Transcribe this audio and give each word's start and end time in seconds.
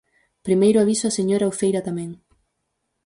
Primeiro 0.45 0.77
aviso 0.79 1.05
á 1.09 1.15
señora 1.19 1.51
Uceira 1.51 1.81
tamén. 1.87 2.09